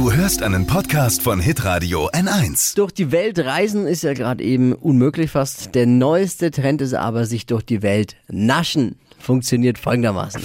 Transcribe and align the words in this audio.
Du 0.00 0.10
hörst 0.10 0.42
einen 0.42 0.66
Podcast 0.66 1.20
von 1.20 1.40
Hitradio 1.40 2.08
N1. 2.08 2.74
Durch 2.74 2.90
die 2.90 3.12
Welt 3.12 3.38
reisen 3.38 3.86
ist 3.86 4.02
ja 4.02 4.14
gerade 4.14 4.42
eben 4.42 4.72
unmöglich 4.72 5.30
fast. 5.30 5.74
Der 5.74 5.84
neueste 5.84 6.50
Trend 6.50 6.80
ist 6.80 6.94
aber 6.94 7.26
sich 7.26 7.44
durch 7.44 7.62
die 7.62 7.82
Welt 7.82 8.16
naschen. 8.26 8.96
Funktioniert 9.18 9.76
folgendermaßen. 9.76 10.40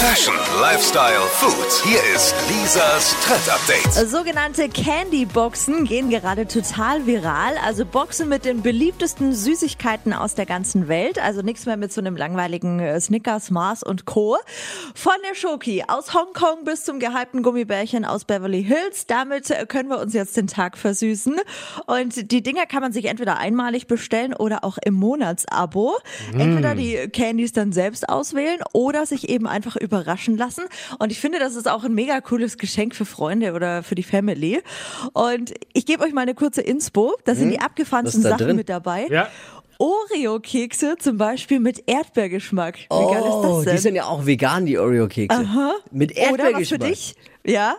Fashion, 0.00 0.34
Lifestyle, 0.60 1.22
Food. 1.28 1.82
Hier 1.84 1.98
ist 2.14 2.32
Lisas 2.48 3.16
Trend 3.20 3.48
Update. 3.50 4.08
Sogenannte 4.08 4.68
Candy-Boxen 4.68 5.84
gehen 5.86 6.08
gerade 6.08 6.46
total 6.46 7.04
viral. 7.04 7.56
Also 7.64 7.84
Boxen 7.84 8.28
mit 8.28 8.44
den 8.44 8.62
beliebtesten 8.62 9.34
Süßigkeiten 9.34 10.12
aus 10.12 10.36
der 10.36 10.46
ganzen 10.46 10.86
Welt. 10.86 11.20
Also 11.20 11.42
nichts 11.42 11.66
mehr 11.66 11.76
mit 11.76 11.92
so 11.92 12.00
einem 12.00 12.16
langweiligen 12.16 12.78
äh, 12.78 13.00
Snickers, 13.00 13.50
Mars 13.50 13.82
und 13.82 14.04
Co. 14.04 14.38
Von 14.94 15.14
der 15.28 15.34
Schoki 15.34 15.82
aus 15.88 16.14
Hongkong 16.14 16.62
bis 16.64 16.84
zum 16.84 17.00
gehypten 17.00 17.42
Gummibärchen 17.42 18.04
aus 18.04 18.24
Beverly 18.24 18.62
Hills. 18.62 19.06
Damit 19.06 19.50
äh, 19.50 19.66
können 19.66 19.90
wir 19.90 19.98
uns 19.98 20.14
jetzt 20.14 20.36
den 20.36 20.46
Tag 20.46 20.78
versüßen. 20.78 21.40
Und 21.86 22.30
die 22.30 22.42
Dinger 22.44 22.66
kann 22.66 22.82
man 22.82 22.92
sich 22.92 23.06
entweder 23.06 23.38
einmalig 23.38 23.88
bestellen 23.88 24.32
oder 24.32 24.62
auch 24.62 24.78
im 24.84 24.94
Monatsabo. 24.94 25.96
Entweder 26.34 26.76
die 26.76 27.08
Candies 27.08 27.52
dann 27.52 27.72
selbst 27.72 28.08
auswählen 28.08 28.60
oder 28.72 29.04
sich 29.04 29.28
eben 29.28 29.48
einfach 29.48 29.74
überraschen 29.88 30.36
lassen. 30.36 30.64
Und 30.98 31.10
ich 31.12 31.18
finde, 31.20 31.38
das 31.38 31.56
ist 31.56 31.66
auch 31.68 31.82
ein 31.84 31.94
mega 31.94 32.20
cooles 32.20 32.58
Geschenk 32.58 32.94
für 32.94 33.04
Freunde 33.06 33.52
oder 33.54 33.82
für 33.82 33.94
die 33.94 34.02
Family. 34.02 34.62
Und 35.14 35.54
ich 35.72 35.86
gebe 35.86 36.04
euch 36.04 36.12
mal 36.12 36.20
eine 36.22 36.34
kurze 36.34 36.60
Inspo. 36.60 37.16
Da 37.24 37.34
sind 37.34 37.50
die 37.50 37.60
abgefahrensten 37.60 38.22
Sachen 38.22 38.46
drin? 38.46 38.56
mit 38.56 38.68
dabei. 38.68 39.06
Ja. 39.10 39.28
Oreo-Kekse 39.78 40.96
zum 40.98 41.16
Beispiel 41.18 41.60
mit 41.60 41.84
Erdbeergeschmack. 41.88 42.76
Wie 42.78 42.88
geil 42.88 43.18
ist 43.18 43.24
Oh, 43.26 43.56
das 43.58 43.64
denn? 43.64 43.76
die 43.76 43.82
sind 43.82 43.94
ja 43.94 44.04
auch 44.06 44.26
vegan, 44.26 44.66
die 44.66 44.78
Oreo-Kekse. 44.78 45.46
Mit 45.90 46.10
Oder 46.12 46.20
was 46.20 46.68
für 46.68 46.74
Erdbeergeschmack. 46.76 46.80
dich? 46.88 47.14
Ja. 47.46 47.76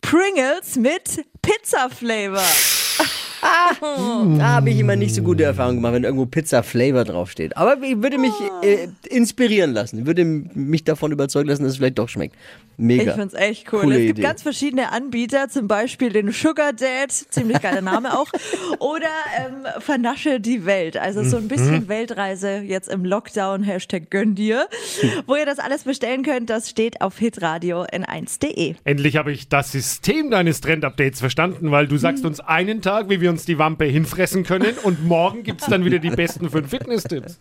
Pringles 0.00 0.76
mit 0.76 1.24
Pizza-Flavor. 1.42 2.42
Da 3.40 4.48
habe 4.54 4.70
ich 4.70 4.78
immer 4.78 4.96
nicht 4.96 5.14
so 5.14 5.22
gute 5.22 5.44
Erfahrungen 5.44 5.76
gemacht, 5.76 5.92
wenn 5.94 6.04
irgendwo 6.04 6.26
Pizza-Flavor 6.26 7.04
draufsteht. 7.04 7.56
Aber 7.56 7.76
ich 7.82 8.02
würde 8.02 8.18
mich 8.18 8.32
Ah. 8.32 8.64
äh, 8.64 8.88
inspirieren 9.08 9.72
lassen. 9.72 10.00
Ich 10.00 10.06
würde 10.06 10.24
mich 10.24 10.84
davon 10.84 11.12
überzeugen 11.12 11.48
lassen, 11.48 11.62
dass 11.62 11.72
es 11.72 11.78
vielleicht 11.78 11.98
doch 11.98 12.08
schmeckt. 12.08 12.34
Mega. 12.80 13.10
Ich 13.10 13.16
find's 13.18 13.34
echt 13.34 13.72
cool. 13.72 13.80
Coole 13.80 13.94
es 13.96 14.00
gibt 14.06 14.18
Idee. 14.20 14.22
ganz 14.28 14.42
verschiedene 14.42 14.92
Anbieter, 14.92 15.48
zum 15.48 15.66
Beispiel 15.66 16.10
den 16.10 16.30
Sugar 16.30 16.72
Dad, 16.72 17.10
ziemlich 17.10 17.60
geiler 17.60 17.80
Name 17.80 18.16
auch, 18.16 18.28
oder 18.78 19.06
ähm, 19.36 19.66
Vernasche 19.80 20.38
die 20.40 20.64
Welt. 20.64 20.96
Also 20.96 21.24
so 21.24 21.38
ein 21.38 21.44
Mhm. 21.44 21.48
bisschen 21.48 21.88
Weltreise 21.88 22.58
jetzt 22.64 22.88
im 22.88 23.04
Lockdown, 23.04 23.64
Hashtag 23.64 24.10
gönn 24.10 24.36
dir. 24.36 24.68
Wo 25.26 25.34
ihr 25.34 25.44
das 25.46 25.58
alles 25.58 25.82
bestellen 25.84 26.22
könnt, 26.22 26.50
das 26.50 26.70
steht 26.70 27.00
auf 27.00 27.18
hitradio 27.18 27.82
n1.de. 27.82 28.76
Endlich 28.84 29.16
habe 29.16 29.32
ich 29.32 29.48
das 29.48 29.72
System 29.72 30.30
deines 30.30 30.60
Trend-Updates 30.60 31.18
verstanden, 31.18 31.72
weil 31.72 31.88
du 31.88 31.96
sagst 31.96 32.24
uns 32.24 32.38
einen 32.38 32.80
Tag, 32.80 33.08
wie 33.10 33.20
wir 33.20 33.27
uns 33.28 33.44
die 33.44 33.58
Wampe 33.58 33.84
hinfressen 33.84 34.44
können 34.44 34.76
und 34.82 35.04
morgen 35.04 35.42
gibt 35.42 35.60
es 35.62 35.66
dann 35.68 35.84
wieder 35.84 35.98
die 35.98 36.10
besten 36.10 36.50
fünf 36.50 36.70
Fitness-Tipps. 36.70 37.38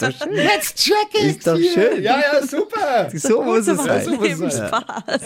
Jetzt 0.00 0.76
check 0.76 0.94
ich's 1.14 1.36
Ist 1.38 1.46
doch 1.46 1.56
hier. 1.56 1.72
schön. 1.72 2.02
Ja, 2.02 2.18
ja, 2.20 2.46
super. 2.46 3.10
So 3.14 3.42
muss 3.42 3.66
es 3.66 3.78
sein. 3.78 3.86
das 3.86 4.04
So 4.04 4.44
muss. 4.44 4.54
Spaß. 4.54 5.20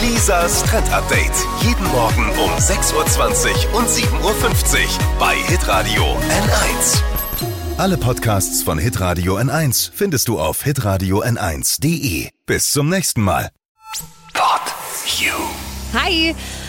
Lisas 0.00 0.62
Trend 0.64 0.90
Update. 0.92 1.32
Jeden 1.62 1.84
Morgen 1.88 2.28
um 2.42 2.50
6.20 2.58 3.72
Uhr 3.72 3.78
und 3.78 3.88
7.50 3.88 4.14
Uhr 4.22 4.38
bei 5.18 5.34
Hitradio 5.48 6.02
N1. 6.04 7.02
Alle 7.78 7.96
Podcasts 7.96 8.62
von 8.62 8.78
Hitradio 8.78 9.36
N1 9.38 9.90
findest 9.94 10.28
du 10.28 10.38
auf 10.38 10.62
hitradio 10.62 11.22
n1.de. 11.22 12.28
Bis 12.46 12.70
zum 12.72 12.88
nächsten 12.90 13.22
Mal. 13.22 13.48
Pod 14.34 14.60
You. 15.18 15.32
Hi, 15.94 16.34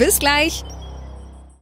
Bis 0.00 0.18
gleich. 0.18 0.64